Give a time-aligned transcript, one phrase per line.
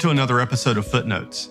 [0.00, 1.50] to another episode of Footnotes.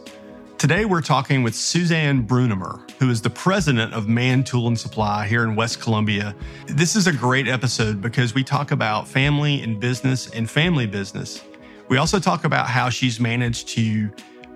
[0.57, 5.27] Today we're talking with Suzanne Brunnemer, who is the president of Mann Tool and Supply
[5.27, 6.35] here in West Columbia.
[6.65, 11.43] This is a great episode because we talk about family and business and family business.
[11.89, 14.09] We also talk about how she's managed to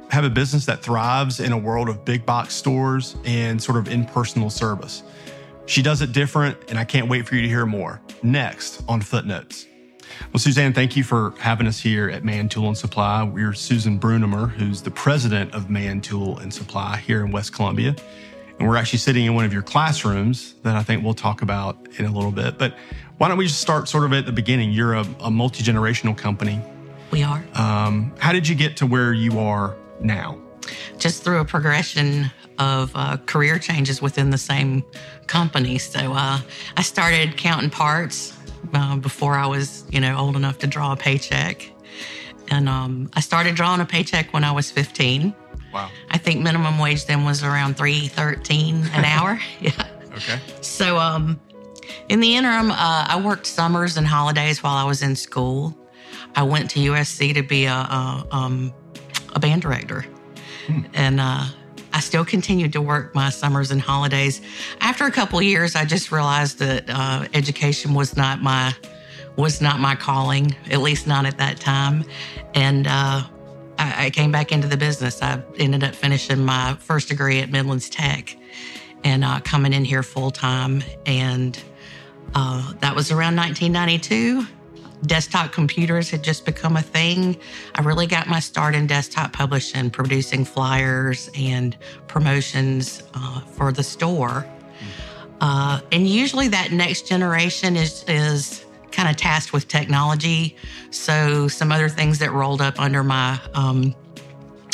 [0.09, 3.89] have a business that thrives in a world of big box stores and sort of
[3.89, 5.03] impersonal service.
[5.67, 9.01] She does it different, and I can't wait for you to hear more next on
[9.01, 9.67] Footnotes.
[10.31, 13.23] Well, Suzanne, thank you for having us here at Mann Tool and Supply.
[13.23, 17.95] We're Susan Brunnemer, who's the president of Mann Tool and Supply here in West Columbia.
[18.59, 21.77] And we're actually sitting in one of your classrooms that I think we'll talk about
[21.97, 22.57] in a little bit.
[22.57, 22.77] But
[23.17, 24.71] why don't we just start sort of at the beginning?
[24.71, 26.61] You're a, a multi generational company.
[27.11, 27.43] We are.
[27.53, 30.39] Um, how did you get to where you are now?
[30.97, 34.83] Just through a progression of uh, career changes within the same
[35.27, 35.77] company.
[35.77, 36.39] So uh,
[36.77, 38.37] I started counting parts
[38.73, 41.69] uh, before I was, you know, old enough to draw a paycheck.
[42.49, 45.33] And um, I started drawing a paycheck when I was 15.
[45.73, 45.89] Wow.
[46.11, 49.39] I think minimum wage then was around 313 an hour.
[49.59, 49.71] yeah.
[50.13, 50.39] Okay.
[50.61, 51.39] So um,
[52.09, 52.75] in the interim, uh,
[53.09, 55.77] I worked summers and holidays while I was in school.
[56.35, 58.73] I went to USC to be a, a, um,
[59.35, 60.05] a band director.
[60.67, 60.81] Hmm.
[60.93, 61.45] And uh,
[61.93, 64.41] I still continued to work my summers and holidays.
[64.81, 68.73] After a couple years, I just realized that uh, education was not my
[69.35, 72.05] was not my calling, at least not at that time.
[72.53, 73.23] And uh,
[73.79, 75.23] I, I, came back into the business.
[75.23, 78.37] I ended up finishing my first degree at Midlands Tech
[79.03, 80.83] and uh, coming in here full time.
[81.07, 81.59] And
[82.35, 84.45] uh, that was around 1992
[85.05, 87.37] desktop computers had just become a thing.
[87.75, 93.83] I really got my start in desktop publishing, producing flyers and promotions uh, for the
[93.83, 94.45] store.
[95.41, 100.55] Uh, and usually that next generation is is kind of tasked with technology.
[100.91, 103.95] So some other things that rolled up under my um,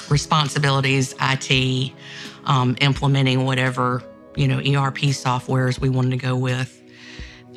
[0.10, 1.94] responsibilities, IT,
[2.46, 4.04] um, implementing whatever
[4.36, 6.76] you know ERP softwares we wanted to go with.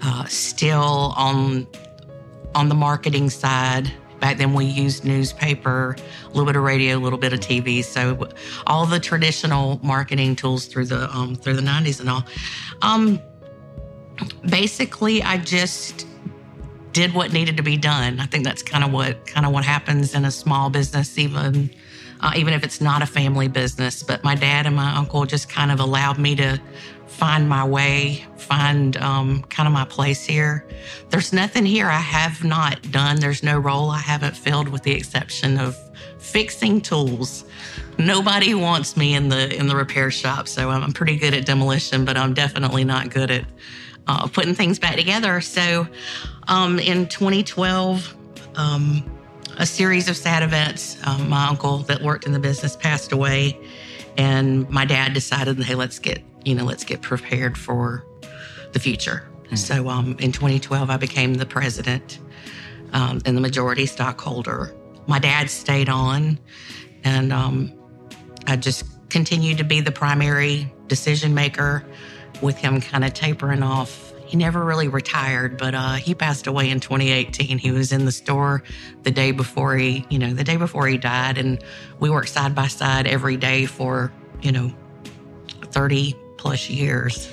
[0.04, 1.66] Uh, still on
[2.54, 3.92] on the marketing side.
[4.20, 7.82] Back then, we used newspaper, a little bit of radio, a little bit of TV.
[7.82, 8.28] So,
[8.68, 12.24] all the traditional marketing tools through the um, through the '90s and all.
[12.82, 13.20] Um,
[14.48, 16.06] basically, I just
[16.92, 18.20] did what needed to be done.
[18.20, 21.70] I think that's kind of what kind of what happens in a small business, even
[22.20, 24.02] uh, even if it's not a family business.
[24.02, 26.60] But my dad and my uncle just kind of allowed me to
[27.12, 30.66] find my way, find um, kind of my place here.
[31.10, 33.20] There's nothing here I have not done.
[33.20, 35.76] There's no role I haven't filled, with the exception of
[36.18, 37.44] fixing tools.
[37.98, 42.04] Nobody wants me in the in the repair shop, so I'm pretty good at demolition,
[42.04, 43.44] but I'm definitely not good at
[44.06, 45.40] uh, putting things back together.
[45.40, 45.86] So,
[46.48, 48.16] um, in 2012.
[48.54, 49.04] Um,
[49.58, 50.96] a series of sad events.
[51.06, 53.58] Um, my uncle that worked in the business passed away,
[54.16, 58.04] and my dad decided, hey, let's get you know, let's get prepared for
[58.72, 59.28] the future.
[59.44, 59.56] Mm-hmm.
[59.56, 62.18] So um, in 2012, I became the president
[62.92, 64.74] um, and the majority stockholder.
[65.06, 66.38] My dad stayed on,
[67.04, 67.72] and um,
[68.46, 71.84] I just continued to be the primary decision maker
[72.40, 74.11] with him kind of tapering off.
[74.32, 77.58] He never really retired, but uh, he passed away in 2018.
[77.58, 78.62] He was in the store
[79.02, 81.62] the day before he, you know, the day before he died, and
[82.00, 84.10] we worked side by side every day for,
[84.40, 84.72] you know,
[85.64, 87.30] 30 plus years.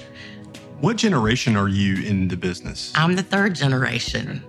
[0.81, 2.91] What generation are you in the business?
[2.95, 4.43] I'm the third generation.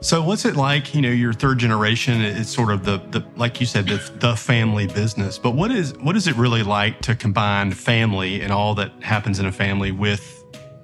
[0.00, 0.94] So what's it like?
[0.94, 4.36] You know, your third generation is sort of the, the like you said, the, the
[4.36, 5.36] family business.
[5.36, 9.38] But what is what is it really like to combine family and all that happens
[9.38, 10.41] in a family with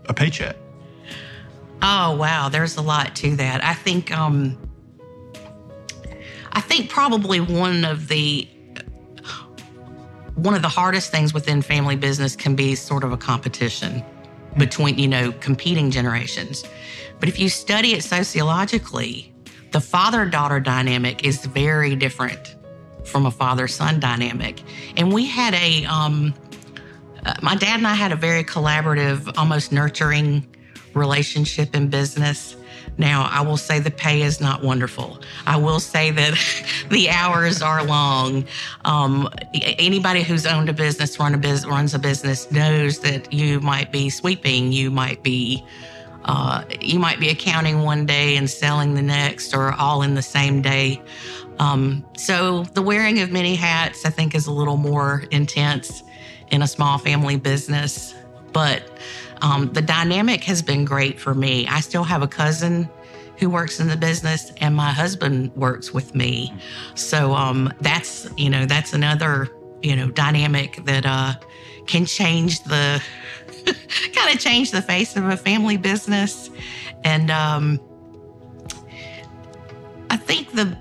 [0.08, 0.56] a paycheck?
[1.82, 3.64] Oh wow, there's a lot to that.
[3.64, 4.58] I think um
[6.52, 8.48] I think probably one of the
[10.34, 14.04] one of the hardest things within family business can be sort of a competition
[14.56, 16.64] between, you know, competing generations.
[17.20, 19.34] But if you study it sociologically,
[19.72, 22.56] the father daughter dynamic is very different
[23.04, 24.62] from a father son dynamic.
[24.96, 26.34] And we had a, um,
[27.24, 30.46] uh, my dad and I had a very collaborative, almost nurturing
[30.94, 32.56] relationship in business.
[32.96, 35.20] Now, I will say the pay is not wonderful.
[35.46, 36.34] I will say that
[36.90, 38.44] the hours are long.
[38.84, 43.60] Um, anybody who's owned a business, run a biz, runs a business, knows that you
[43.60, 45.64] might be sweeping, you might be
[46.24, 50.20] uh, you might be accounting one day and selling the next, or all in the
[50.20, 51.00] same day.
[51.58, 56.02] Um, so the wearing of many hats, I think, is a little more intense
[56.50, 58.14] in a small family business,
[58.52, 58.82] but
[59.42, 61.66] um, the dynamic has been great for me.
[61.66, 62.88] I still have a cousin
[63.38, 66.52] who works in the business, and my husband works with me.
[66.94, 69.48] So um, that's you know that's another
[69.82, 71.34] you know dynamic that uh,
[71.86, 73.02] can change the
[74.12, 76.50] kind of change the face of a family business,
[77.04, 77.80] and um,
[80.10, 80.76] I think the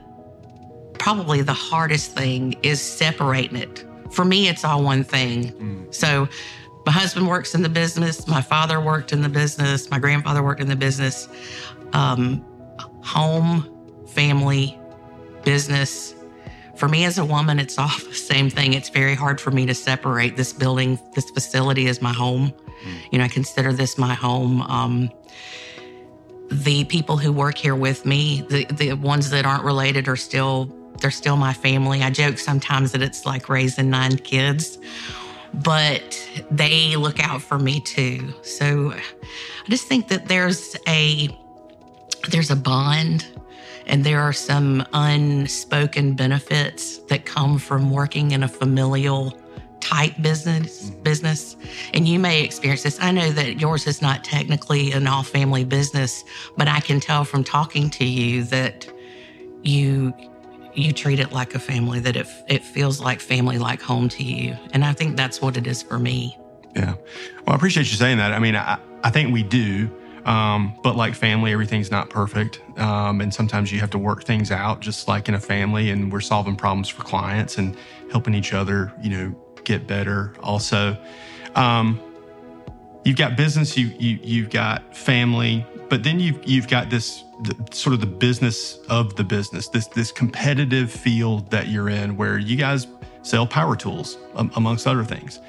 [0.98, 3.87] probably the hardest thing is separating it.
[4.12, 5.52] For me, it's all one thing.
[5.54, 5.94] Mm.
[5.94, 6.28] So
[6.86, 8.28] my husband works in the business.
[8.28, 9.92] My father worked in the business.
[9.92, 11.28] My grandfather worked in the business.
[11.94, 12.46] Um,
[13.04, 13.70] home,
[14.08, 14.80] family,
[15.44, 16.16] business.
[16.76, 18.74] For me as a woman, it's all the same thing.
[18.74, 22.54] It's very hard for me to separate this building, this facility as my home.
[22.84, 23.12] Mm.
[23.12, 24.62] You know, I consider this my home.
[24.62, 25.10] Um,
[26.50, 30.66] the people who work here with me, the, the ones that aren't related are still
[31.00, 32.04] they're still my family.
[32.04, 34.78] I joke sometimes that it's like raising nine kids
[35.64, 38.34] but they look out for me too.
[38.44, 41.30] So I just think that there's a
[42.30, 43.28] there's a bond
[43.86, 49.38] and there are some unspoken benefits that come from working in a familial
[49.80, 51.04] type business mm-hmm.
[51.04, 51.56] business
[51.94, 55.64] and you may experience this i know that yours is not technically an all family
[55.64, 56.24] business
[56.58, 58.92] but i can tell from talking to you that
[59.62, 60.12] you
[60.78, 64.24] you treat it like a family, that it, it feels like family, like home to
[64.24, 64.56] you.
[64.74, 66.38] And I think that's what it is for me.
[66.76, 66.94] Yeah.
[66.94, 68.32] Well, I appreciate you saying that.
[68.32, 69.90] I mean, I, I think we do.
[70.26, 72.62] Um, but like family, everything's not perfect.
[72.78, 75.90] Um, and sometimes you have to work things out just like in a family.
[75.90, 77.76] And we're solving problems for clients and
[78.12, 80.34] helping each other, you know, get better.
[80.44, 80.98] Also,
[81.56, 82.00] um,
[83.04, 87.56] you've got business, you, you, you've got family, but then you've, you've got this the,
[87.72, 92.38] sort of the business of the business, this this competitive field that you're in, where
[92.38, 92.88] you guys
[93.22, 95.40] sell power tools um, amongst other things.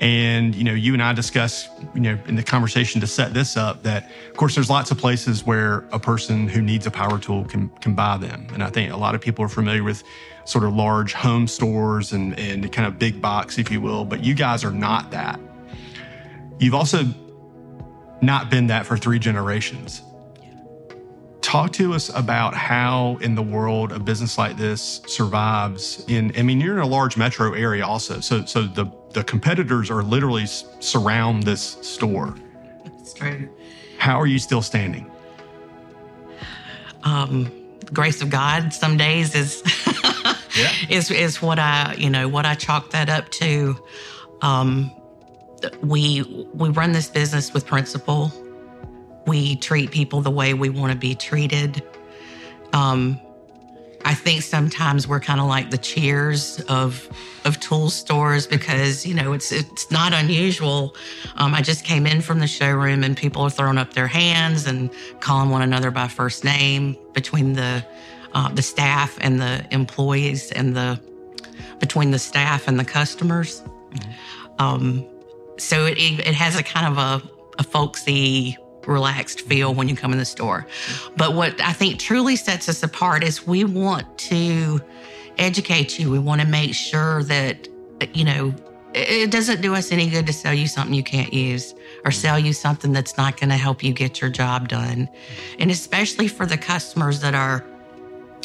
[0.00, 3.56] And you know, you and I discuss, you know, in the conversation to set this
[3.56, 7.18] up that, of course, there's lots of places where a person who needs a power
[7.18, 8.46] tool can can buy them.
[8.52, 10.02] And I think a lot of people are familiar with
[10.44, 14.04] sort of large home stores and and kind of big box, if you will.
[14.04, 15.40] But you guys are not that.
[16.58, 17.04] You've also
[18.20, 20.02] not been that for three generations.
[21.40, 26.42] Talk to us about how in the world a business like this survives in I
[26.42, 28.20] mean you're in a large metro area also.
[28.20, 32.34] So so the the competitors are literally surround this store.
[32.84, 33.48] That's true.
[33.98, 35.08] How are you still standing?
[37.04, 37.50] Um
[37.92, 39.62] grace of God some days is
[40.56, 40.72] yeah.
[40.90, 43.76] is is what I, you know, what I chalk that up to.
[44.42, 44.90] Um
[45.82, 46.22] we
[46.54, 48.32] we run this business with principle
[49.26, 51.82] we treat people the way we want to be treated.
[52.72, 53.20] Um,
[54.04, 57.08] I think sometimes we're kind of like the cheers of
[57.44, 60.94] of tool stores because you know it's it's not unusual.
[61.34, 64.68] Um, I just came in from the showroom and people are throwing up their hands
[64.68, 67.84] and calling one another by first name between the
[68.32, 71.00] uh, the staff and the employees and the
[71.80, 73.60] between the staff and the customers.
[73.60, 74.62] Mm-hmm.
[74.62, 75.06] Um,
[75.58, 78.56] so it it has a kind of a, a folksy
[78.86, 80.66] relaxed feel when you come in the store.
[81.16, 84.80] But what I think truly sets us apart is we want to
[85.38, 86.10] educate you.
[86.10, 87.68] We want to make sure that,
[88.14, 88.54] you know,
[88.94, 92.38] it doesn't do us any good to sell you something you can't use or sell
[92.38, 95.08] you something that's not going to help you get your job done.
[95.58, 97.66] And especially for the customers that are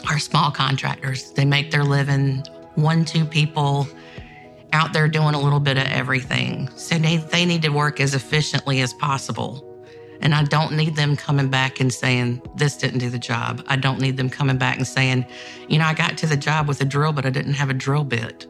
[0.09, 1.31] are small contractors.
[1.31, 2.43] They make their living
[2.75, 3.87] one, two people
[4.73, 6.69] out there doing a little bit of everything.
[6.75, 9.67] So they, they need to work as efficiently as possible.
[10.21, 13.63] And I don't need them coming back and saying, this didn't do the job.
[13.67, 15.25] I don't need them coming back and saying,
[15.67, 17.73] you know, I got to the job with a drill, but I didn't have a
[17.73, 18.45] drill bit.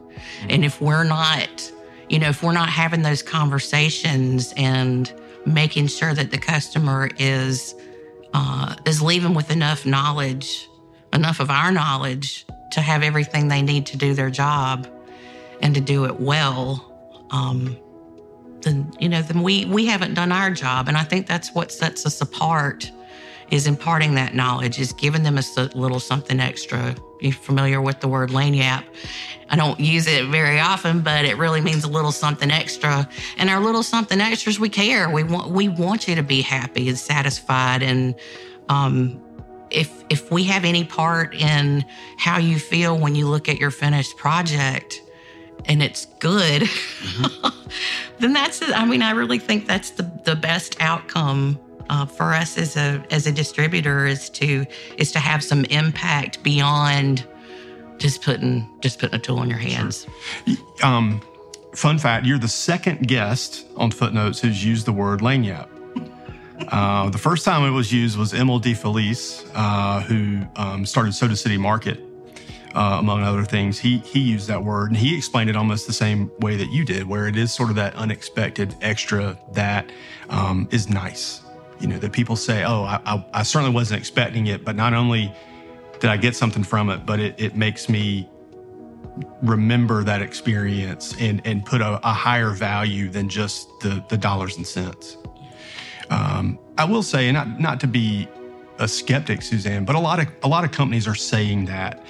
[0.48, 1.72] And if we're not,
[2.10, 5.12] you know, if we're not having those conversations and
[5.46, 7.74] making sure that the customer is,
[8.34, 10.68] uh, is leaving with enough knowledge,
[11.14, 14.86] enough of our knowledge to have everything they need to do their job
[15.62, 16.92] and to do it well,
[17.30, 17.76] um,
[18.62, 20.88] then you know then we we haven't done our job.
[20.88, 22.90] And i think that's what sets us apart
[23.50, 25.42] is imparting that knowledge is giving them a
[25.74, 26.94] little something extra.
[27.20, 28.84] You're familiar with the word lagniappe.
[29.50, 33.08] i don't use it very often but it really means a little something extra.
[33.36, 35.10] And our little something extras we care.
[35.10, 37.82] We want we want you to be happy and satisfied.
[37.82, 38.14] And
[38.68, 39.20] um,
[39.70, 41.84] if if we have any part in
[42.16, 45.02] how you feel when you look at your finished project
[45.66, 47.68] and it's good, mm-hmm.
[48.18, 48.62] then that's.
[48.62, 51.58] I mean, I really think that's the, the best outcome
[51.90, 54.66] uh, for us as a as a distributor is to
[54.96, 57.26] is to have some impact beyond
[57.98, 60.06] just putting just putting a tool in your hands.
[60.46, 60.56] Sure.
[60.82, 61.20] Um,
[61.74, 65.68] fun fact: you're the second guest on Footnotes who's used the word lagniappe.
[66.68, 71.34] Uh, the first time it was used was Emile DeFelice, uh, who um, started Soda
[71.34, 71.98] City Market,
[72.74, 73.78] uh, among other things.
[73.78, 76.84] He he used that word, and he explained it almost the same way that you
[76.84, 79.90] did, where it is sort of that unexpected extra that
[80.28, 81.42] um, is nice.
[81.80, 84.94] You know, that people say, "Oh, I, I, I certainly wasn't expecting it," but not
[84.94, 85.32] only
[86.00, 88.28] did I get something from it, but it, it makes me
[89.42, 94.56] remember that experience and and put a, a higher value than just the the dollars
[94.56, 95.16] and cents.
[96.10, 98.28] Um, I will say, and not not to be
[98.78, 102.04] a skeptic, Suzanne, but a lot of a lot of companies are saying that.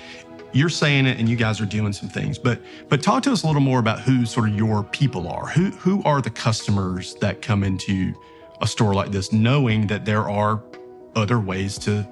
[0.52, 2.38] You're saying it, and you guys are doing some things.
[2.38, 5.46] But but talk to us a little more about who sort of your people are.
[5.46, 8.14] Who who are the customers that come into
[8.60, 10.62] a store like this, knowing that there are
[11.14, 12.06] other ways to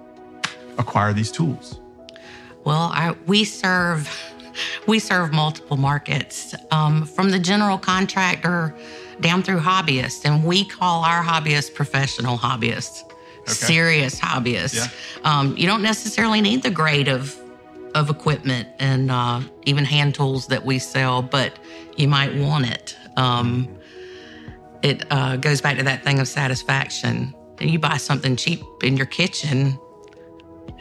[0.79, 1.81] acquire these tools?
[2.65, 4.09] Well, I, we serve
[4.87, 8.75] we serve multiple markets um, from the general contractor
[9.21, 13.05] down through hobbyists, and we call our hobbyists professional hobbyists,
[13.41, 13.53] okay.
[13.53, 14.75] serious hobbyists.
[14.75, 14.89] Yeah.
[15.25, 17.40] Um, you don't necessarily need the grade of
[17.95, 21.59] of equipment and uh, even hand tools that we sell, but
[21.97, 22.97] you might want it.
[23.17, 23.69] Um,
[24.83, 27.35] it uh, goes back to that thing of satisfaction.
[27.59, 29.79] And you buy something cheap in your kitchen,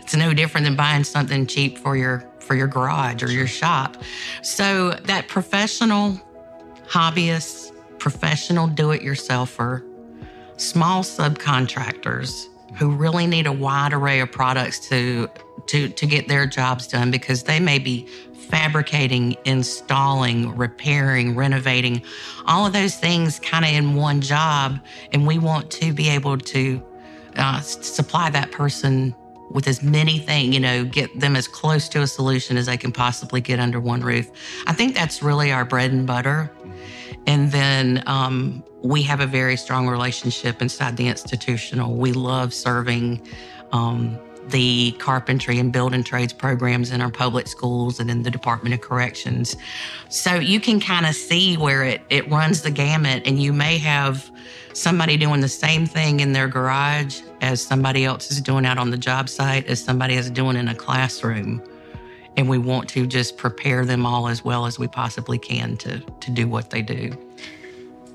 [0.09, 3.95] it's no different than buying something cheap for your for your garage or your shop.
[4.41, 6.19] So that professional
[6.87, 9.83] hobbyist, professional do-it-yourselfer,
[10.57, 15.29] small subcontractors who really need a wide array of products to
[15.67, 18.07] to to get their jobs done because they may be
[18.49, 22.01] fabricating, installing, repairing, renovating,
[22.45, 24.79] all of those things kind of in one job.
[25.13, 26.83] And we want to be able to
[27.35, 29.15] uh, supply that person
[29.51, 32.77] with as many things, you know, get them as close to a solution as they
[32.77, 34.29] can possibly get under one roof.
[34.67, 36.51] I think that's really our bread and butter.
[37.27, 41.95] And then um, we have a very strong relationship inside the institutional.
[41.95, 43.21] We love serving
[43.71, 44.17] um,
[44.47, 48.81] the carpentry and building trades programs in our public schools and in the Department of
[48.81, 49.55] Corrections.
[50.09, 53.77] So you can kind of see where it, it runs the gamut, and you may
[53.77, 54.29] have
[54.73, 58.91] somebody doing the same thing in their garage as somebody else is doing out on
[58.91, 61.61] the job site, as somebody is doing in a classroom.
[62.39, 65.99] And we want to just prepare them all as well as we possibly can to,
[65.99, 67.11] to do what they do.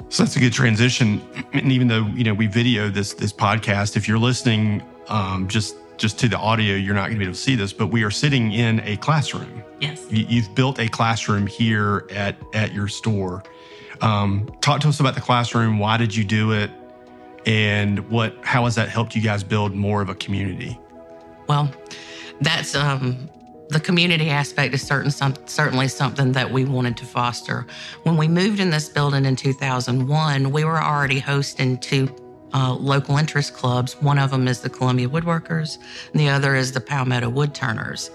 [0.09, 1.21] So that's a good transition.
[1.53, 5.77] And even though you know we video this this podcast, if you're listening um, just
[5.99, 8.03] just to the audio, you're not going to be able to see this, but we
[8.03, 9.63] are sitting in a classroom.
[9.79, 13.43] Yes, you, have built a classroom here at at your store.
[14.01, 15.79] Um, talk to us about the classroom.
[15.79, 16.71] Why did you do it?
[17.45, 20.81] And what how has that helped you guys build more of a community?
[21.47, 21.71] Well,
[22.41, 23.29] that's um,
[23.69, 27.67] the community aspect is certain some, certainly something that we wanted to foster.
[28.03, 32.15] When we moved in this building in 2001, we were already hosting two
[32.53, 33.95] uh, local interest clubs.
[34.01, 35.79] One of them is the Columbia Woodworkers,
[36.13, 38.11] and the other is the Palmetto Woodturners.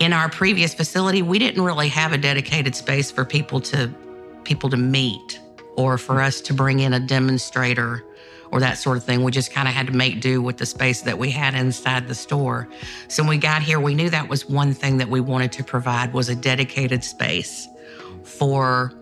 [0.00, 3.92] In our previous facility, we didn't really have a dedicated space for people to
[4.42, 5.40] people to meet
[5.76, 8.04] or for us to bring in a demonstrator
[8.50, 9.22] or that sort of thing.
[9.22, 12.08] We just kind of had to make do with the space that we had inside
[12.08, 12.68] the store.
[13.08, 15.64] So when we got here, we knew that was one thing that we wanted to
[15.64, 17.68] provide was a dedicated space
[18.22, 18.92] for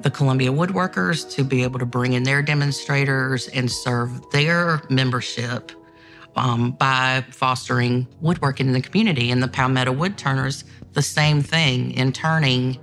[0.00, 5.72] the Columbia Woodworkers to be able to bring in their demonstrators and serve their membership
[6.36, 9.30] um, by fostering woodworking in the community.
[9.30, 12.78] And the Palmetto Woodturners, the same thing in turning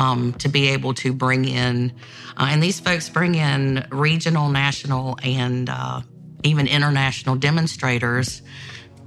[0.00, 1.92] um, to be able to bring in,
[2.36, 6.00] uh, and these folks bring in regional, national, and uh,
[6.42, 8.42] even international demonstrators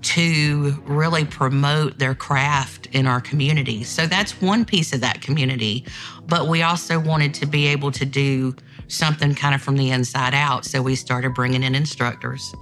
[0.04, 3.84] to really promote their craft in our community.
[3.84, 5.86] So that's one piece of that community.
[6.28, 8.56] But we also wanted to be able to do
[8.88, 10.66] something kind of from the inside out.
[10.66, 12.54] So we started bringing in instructors.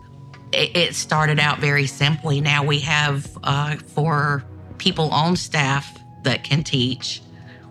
[0.54, 2.42] It started out very simply.
[2.42, 4.44] Now we have uh, for
[4.78, 7.22] people on staff that can teach,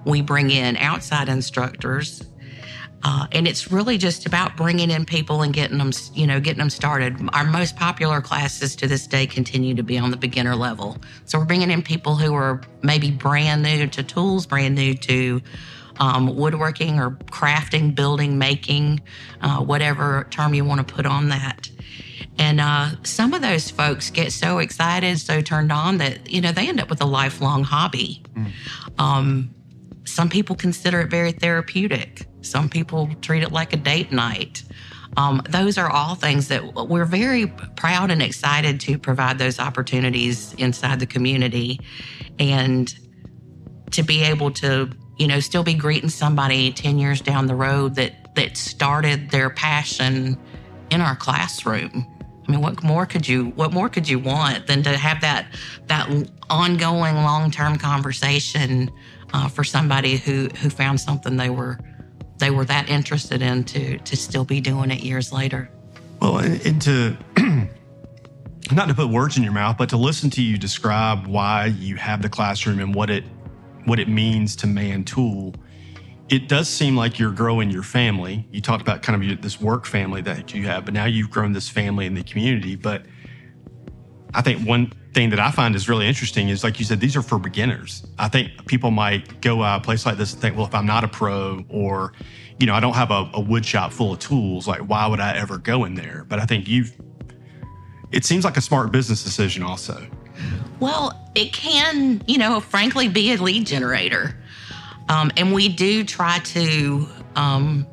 [0.05, 2.23] we bring in outside instructors
[3.03, 6.59] uh, and it's really just about bringing in people and getting them, you know, getting
[6.59, 7.17] them started.
[7.33, 10.99] Our most popular classes to this day continue to be on the beginner level.
[11.25, 15.41] So we're bringing in people who are maybe brand new to tools, brand new to
[15.99, 19.01] um, woodworking or crafting, building, making,
[19.41, 21.71] uh, whatever term you want to put on that.
[22.39, 26.53] And uh, some of those folks get so excited, so turned on that, you know,
[26.53, 28.23] they end up with a lifelong hobby.
[28.35, 28.53] Mm.
[28.99, 29.55] Um,
[30.11, 32.27] some people consider it very therapeutic.
[32.43, 34.63] Some people treat it like a date night.
[35.17, 40.55] Um, those are all things that we're very proud and excited to provide those opportunities
[40.55, 41.81] inside the community
[42.39, 42.95] and
[43.91, 47.97] to be able to you know still be greeting somebody 10 years down the road
[47.97, 50.39] that that started their passion
[50.91, 52.07] in our classroom
[52.51, 55.47] I mean, what more could you what more could you want than to have that
[55.87, 56.11] that
[56.49, 58.91] ongoing long term conversation
[59.33, 61.79] uh, for somebody who who found something they were
[62.39, 65.71] they were that interested in to to still be doing it years later.
[66.21, 67.17] Well, and to
[68.73, 71.95] not to put words in your mouth, but to listen to you describe why you
[71.95, 73.23] have the classroom and what it
[73.85, 75.55] what it means to Mann Tool.
[76.31, 78.47] It does seem like you're growing your family.
[78.53, 81.53] You talked about kind of this work family that you have, but now you've grown
[81.53, 82.77] this family in the community.
[82.77, 83.05] But
[84.33, 87.17] I think one thing that I find is really interesting is like you said, these
[87.17, 88.07] are for beginners.
[88.17, 91.03] I think people might go a place like this and think, well, if I'm not
[91.03, 92.13] a pro or,
[92.61, 95.19] you know, I don't have a, a wood shop full of tools, like why would
[95.19, 96.25] I ever go in there?
[96.29, 96.95] But I think you've,
[98.13, 100.07] it seems like a smart business decision also.
[100.79, 104.37] Well, it can, you know, frankly be a lead generator.
[105.11, 107.87] Um, and we do try to um,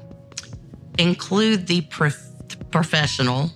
[0.99, 2.31] include the prof-
[2.71, 3.51] professional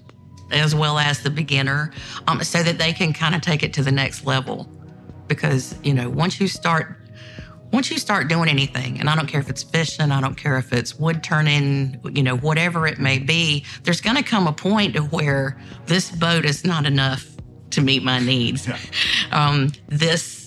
[0.51, 1.91] as well as the beginner
[2.27, 4.68] um, so that they can kind of take it to the next level
[5.27, 6.98] because you know once you start
[7.72, 10.58] once you start doing anything and i don't care if it's fishing i don't care
[10.58, 14.51] if it's wood turning you know whatever it may be there's going to come a
[14.51, 17.25] point to where this boat is not enough
[17.70, 18.77] to meet my needs yeah.
[19.32, 20.40] um, this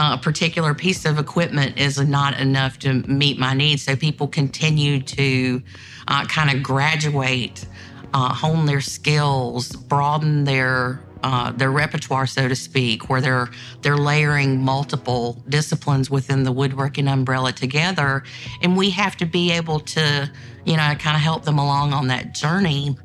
[0.00, 4.98] uh, particular piece of equipment is not enough to meet my needs so people continue
[5.02, 5.62] to
[6.08, 7.66] uh, kind of graduate
[8.14, 13.50] uh, hone their skills, broaden their uh, their repertoire, so to speak, where they're
[13.82, 18.22] they're layering multiple disciplines within the woodworking umbrella together,
[18.62, 20.30] and we have to be able to,
[20.64, 22.96] you know, kind of help them along on that journey.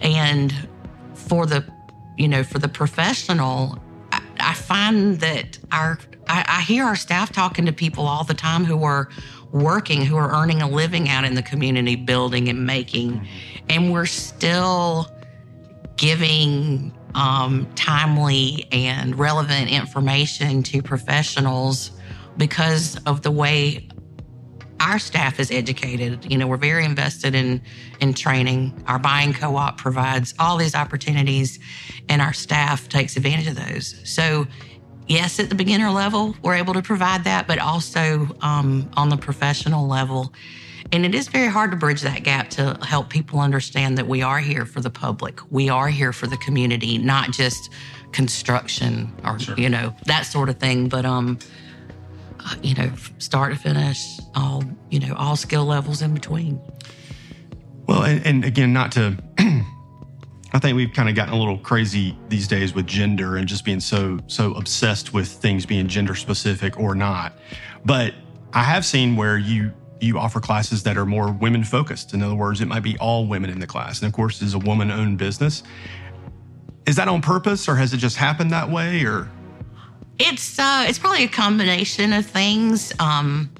[0.00, 0.54] And
[1.14, 1.64] for the,
[2.16, 3.78] you know, for the professional,
[4.44, 5.98] I, find that our
[6.28, 9.08] I, I hear our staff talking to people all the time who are
[9.52, 13.26] working, who are earning a living out in the community, building and making.
[13.68, 15.10] And we're still
[15.96, 21.92] giving um, timely and relevant information to professionals
[22.36, 23.88] because of the way
[24.84, 26.30] our staff is educated.
[26.30, 27.62] You know, we're very invested in
[28.00, 28.84] in training.
[28.86, 31.58] Our buying co-op provides all these opportunities,
[32.08, 33.96] and our staff takes advantage of those.
[34.04, 34.46] So,
[35.08, 39.16] yes, at the beginner level, we're able to provide that, but also um, on the
[39.16, 40.32] professional level.
[40.92, 44.22] And it is very hard to bridge that gap to help people understand that we
[44.22, 45.40] are here for the public.
[45.50, 47.70] We are here for the community, not just
[48.12, 49.56] construction or, sure.
[49.56, 50.88] you know, that sort of thing.
[50.88, 51.38] But, um,
[52.62, 56.60] you know, start to finish, all, you know, all skill levels in between.
[57.86, 62.16] Well, and, and again, not to, I think we've kind of gotten a little crazy
[62.28, 66.78] these days with gender and just being so, so obsessed with things being gender specific
[66.78, 67.34] or not.
[67.84, 68.14] But
[68.52, 72.12] I have seen where you you offer classes that are more women focused.
[72.12, 74.00] In other words, it might be all women in the class.
[74.00, 75.62] And of course, it's a woman owned business.
[76.86, 79.30] Is that on purpose or has it just happened that way or?
[80.18, 82.92] It's uh, it's probably a combination of things.
[83.00, 83.50] Um,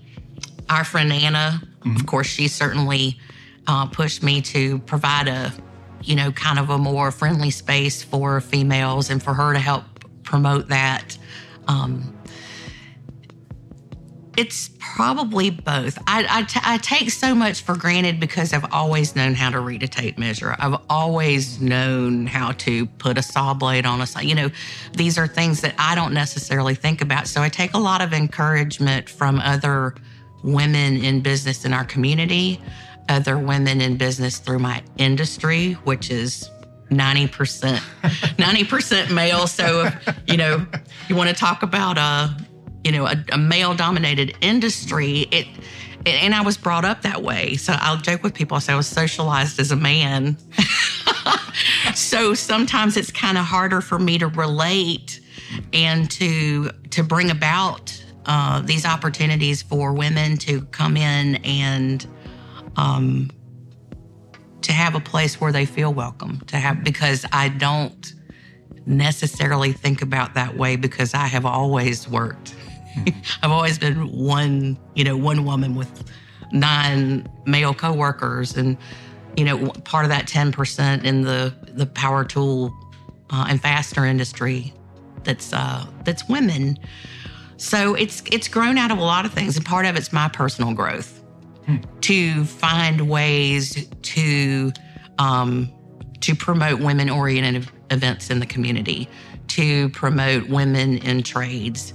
[0.69, 1.97] our friend Anna, mm-hmm.
[1.97, 3.19] of course, she certainly
[3.67, 5.53] uh, pushed me to provide a,
[6.03, 9.85] you know, kind of a more friendly space for females and for her to help
[10.23, 11.19] promote that.
[11.67, 12.17] Um,
[14.37, 15.99] it's probably both.
[16.07, 19.61] I, I, t- I take so much for granted because I've always known how to
[19.61, 20.55] read a tape measure.
[20.59, 24.21] I've always known how to put a saw blade on a saw.
[24.21, 24.51] You know,
[24.93, 27.27] these are things that I don't necessarily think about.
[27.27, 29.95] So I take a lot of encouragement from other
[30.43, 32.61] women in business in our community,
[33.09, 36.51] other women in business through my industry, which is
[36.91, 39.89] 90% 90% male so
[40.27, 40.65] you know
[41.09, 42.29] you want to talk about uh
[42.85, 45.47] you know, a, a male dominated industry, it,
[46.07, 47.57] and I was brought up that way.
[47.57, 48.57] So I'll joke with people.
[48.57, 50.37] I say I was socialized as a man.
[51.95, 55.21] so sometimes it's kind of harder for me to relate
[55.73, 62.07] and to to bring about uh, these opportunities for women to come in and
[62.77, 63.31] um,
[64.63, 66.41] to have a place where they feel welcome.
[66.49, 68.13] To have because I don't
[68.87, 72.55] necessarily think about that way because I have always worked
[73.43, 76.05] I've always been one, you know, one woman with
[76.53, 78.77] nine male coworkers, and
[79.37, 82.75] you know, part of that ten percent in the the power tool
[83.31, 84.73] uh, and fastener industry
[85.25, 86.79] that's uh, that's women.
[87.57, 90.29] So it's it's grown out of a lot of things, and part of it's my
[90.29, 91.23] personal growth
[91.67, 91.77] hmm.
[92.03, 94.73] to find ways to
[95.19, 95.73] um,
[96.21, 99.09] to promote women oriented events in the community,
[99.49, 101.95] to promote women in trades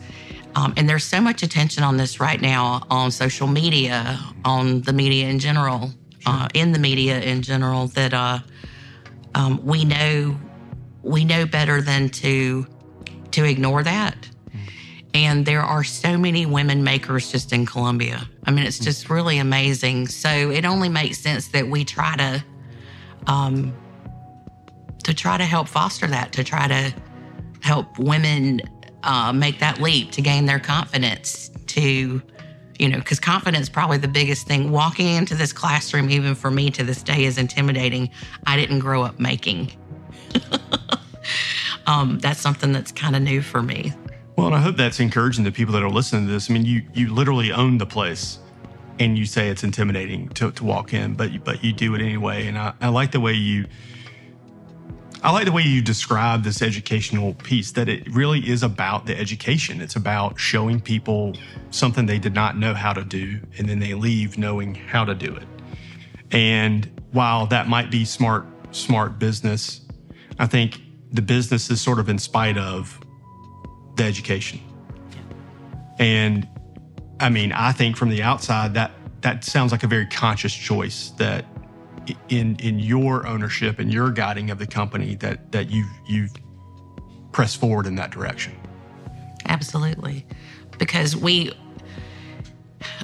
[0.56, 4.94] um, and there's so much attention on this right now on social media, on the
[4.94, 5.92] media in general,
[6.26, 8.40] uh, in the media in general, that uh,
[9.36, 10.38] um, we know
[11.04, 12.68] we know better than to
[13.32, 14.30] to ignore that.
[15.14, 18.30] And there are so many women makers just in Columbia.
[18.46, 20.08] I mean, it's just really amazing.
[20.08, 22.44] So it only makes sense that we try to
[23.28, 23.76] um,
[25.04, 26.94] to try to help foster that, to try to
[27.62, 28.62] help women
[29.04, 32.22] uh, make that leap, to gain their confidence, to
[32.80, 34.72] you know, because confidence is probably the biggest thing.
[34.72, 38.10] Walking into this classroom, even for me to this day, is intimidating.
[38.48, 39.74] I didn't grow up making.
[41.88, 43.94] um, that's something that's kind of new for me.
[44.38, 46.50] Well, and I hope that's encouraging to people that are listening to this.
[46.50, 48.40] I mean, you you literally own the place,
[48.98, 52.48] and you say it's intimidating to, to walk in, but but you do it anyway.
[52.48, 53.66] And I, I like the way you
[55.22, 59.20] I like the way you describe this educational piece that it really is about the
[59.20, 59.82] education.
[59.82, 61.36] It's about showing people
[61.72, 65.14] something they did not know how to do, and then they leave knowing how to
[65.14, 65.48] do it.
[66.32, 69.82] And while that might be smart, smart business,
[70.38, 70.80] I think
[71.12, 72.98] the business is sort of in spite of
[73.98, 74.62] the education.
[75.98, 76.48] And
[77.20, 81.10] I mean, I think from the outside that that sounds like a very conscious choice
[81.18, 81.44] that
[82.30, 86.32] in in your ownership and your guiding of the company that that you've you've
[87.32, 88.54] pressed forward in that direction.
[89.46, 90.26] Absolutely,
[90.78, 91.52] because we,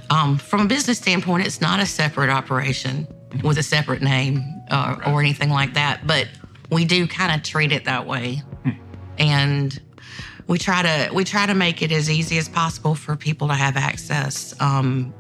[0.10, 3.08] um, from a business standpoint, it's not a separate operation
[3.44, 6.28] with a separate name uh, or anything like that, but
[6.72, 8.72] we do kind of treat it that way, hmm.
[9.18, 9.82] and
[10.48, 13.54] we try to we try to make it as easy as possible for people to
[13.54, 14.54] have access.
[14.60, 15.14] Um,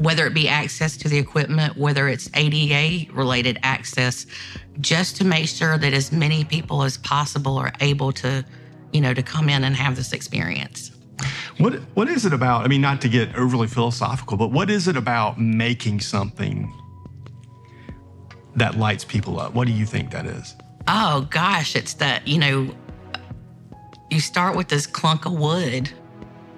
[0.00, 4.24] whether it be access to the equipment, whether it's ADA related access,
[4.80, 8.42] just to make sure that as many people as possible are able to,
[8.94, 10.92] you know, to come in and have this experience.
[11.58, 12.64] What what is it about?
[12.64, 16.72] I mean, not to get overly philosophical, but what is it about making something
[18.56, 19.52] that lights people up?
[19.52, 20.56] What do you think that is?
[20.88, 22.74] Oh gosh, it's that, you know,
[24.10, 25.90] you start with this clunk of wood.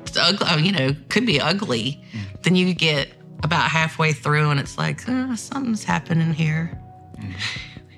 [0.07, 2.01] It's ugly, you know, could be ugly.
[2.13, 2.43] Mm.
[2.45, 3.09] Then you get
[3.43, 6.79] about halfway through and it's like, oh, something's happening here.
[7.19, 7.35] Mm.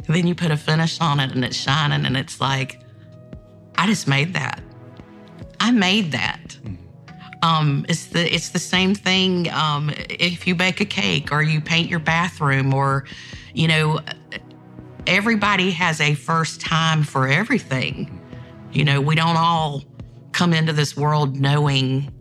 [0.07, 2.81] Then you put a finish on it and it's shining and it's like,
[3.77, 4.63] I just made that.
[5.61, 6.59] I made that.
[6.63, 6.77] Mm.
[7.43, 11.61] Um, it's the it's the same thing um, if you bake a cake or you
[11.61, 13.05] paint your bathroom or
[13.53, 14.01] you know
[15.07, 18.21] everybody has a first time for everything.
[18.73, 19.85] You know, we don't all
[20.33, 22.13] come into this world knowing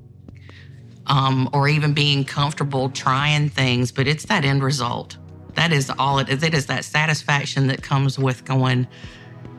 [1.07, 5.17] um, or even being comfortable trying things, but it's that end result.
[5.55, 6.43] That is all it is.
[6.43, 8.87] It is that satisfaction that comes with going,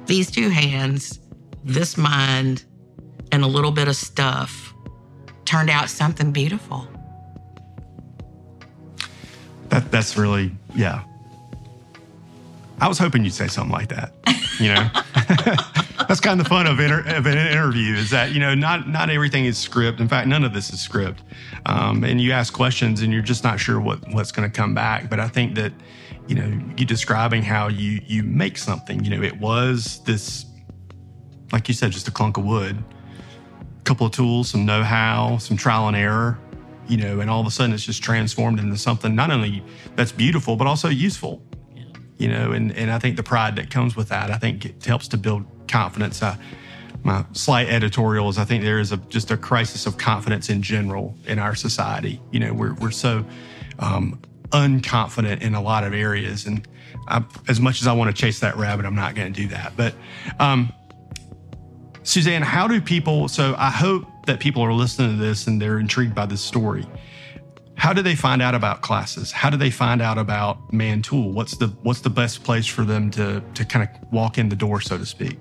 [0.06, 1.20] these two hands,
[1.62, 2.64] this mind,
[3.32, 4.74] and a little bit of stuff
[5.44, 6.88] turned out something beautiful.
[9.68, 11.04] That that's really yeah.
[12.80, 14.12] I was hoping you'd say something like that.
[14.58, 14.90] You know,
[16.08, 18.88] that's kind of the fun of, inter- of, an interview is that you know not
[18.88, 20.00] not everything is script.
[20.00, 21.22] In fact, none of this is script.
[21.66, 24.74] Um, and you ask questions and you're just not sure what what's going to come
[24.74, 25.08] back.
[25.08, 25.72] But I think that
[26.26, 29.04] you know you describing how you you make something.
[29.04, 30.46] You know, it was this,
[31.52, 32.82] like you said, just a clunk of wood,
[33.80, 36.38] a couple of tools, some know-how, some trial and error.
[36.86, 39.64] You know, and all of a sudden it's just transformed into something not only
[39.96, 41.42] that's beautiful but also useful
[42.18, 44.84] you know, and, and I think the pride that comes with that, I think it
[44.84, 46.22] helps to build confidence.
[46.22, 46.36] Uh,
[47.02, 50.62] my slight editorial is I think there is a, just a crisis of confidence in
[50.62, 52.20] general in our society.
[52.30, 53.24] You know, we're, we're so
[53.78, 56.46] um, unconfident in a lot of areas.
[56.46, 56.66] And
[57.08, 59.48] I, as much as I want to chase that rabbit, I'm not going to do
[59.48, 59.76] that.
[59.76, 59.94] But
[60.38, 60.72] um,
[62.04, 65.78] Suzanne, how do people, so I hope that people are listening to this and they're
[65.78, 66.86] intrigued by this story.
[67.76, 69.32] How do they find out about classes?
[69.32, 71.32] How do they find out about Mann Tool?
[71.32, 74.56] What's the what's the best place for them to to kind of walk in the
[74.56, 75.36] door, so to speak?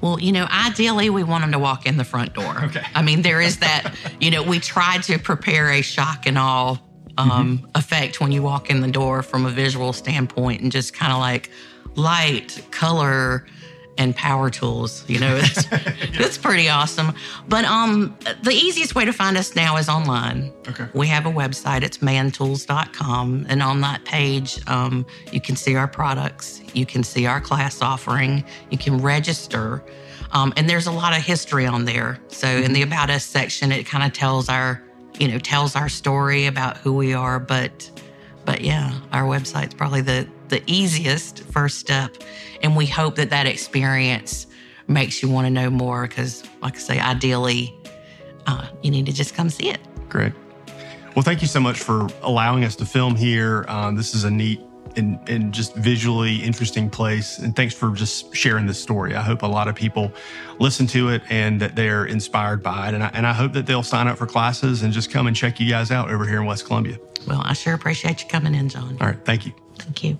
[0.00, 2.60] Well, you know, ideally we want them to walk in the front door.
[2.64, 2.84] Okay.
[2.94, 3.94] I mean, there is that.
[4.20, 6.76] you know, we try to prepare a shock and awe
[7.18, 7.66] um, mm-hmm.
[7.74, 11.18] effect when you walk in the door from a visual standpoint, and just kind of
[11.18, 11.50] like
[11.94, 13.46] light, color,
[13.98, 15.04] and power tools.
[15.08, 15.64] You know, it's,
[16.18, 17.14] it's pretty awesome.
[17.48, 20.52] But um, the easiest way to find us now is online.
[20.68, 20.86] Okay.
[20.94, 21.82] We have a website.
[21.82, 23.46] It's mantools.com.
[23.48, 26.62] And on that page, um, you can see our products.
[26.74, 28.44] You can see our class offering.
[28.70, 29.82] You can register.
[30.32, 32.18] Um, and there's a lot of history on there.
[32.28, 34.82] So in the About Us section, it kind of tells our,
[35.18, 37.38] you know, tells our story about who we are.
[37.38, 37.90] But,
[38.46, 42.14] but yeah, our website's probably the the easiest first step.
[42.62, 44.46] And we hope that that experience
[44.86, 47.74] makes you want to know more because, like I say, ideally,
[48.46, 49.80] uh, you need to just come see it.
[50.08, 50.34] Great.
[51.16, 53.64] Well, thank you so much for allowing us to film here.
[53.66, 54.60] Uh, this is a neat
[54.96, 57.38] and, and just visually interesting place.
[57.38, 59.14] And thanks for just sharing this story.
[59.14, 60.12] I hope a lot of people
[60.58, 62.94] listen to it and that they're inspired by it.
[62.94, 65.34] And I, and I hope that they'll sign up for classes and just come and
[65.34, 66.98] check you guys out over here in West Columbia.
[67.26, 68.98] Well, I sure appreciate you coming in, John.
[69.00, 69.24] All right.
[69.24, 69.52] Thank you.
[69.78, 70.18] Thank you.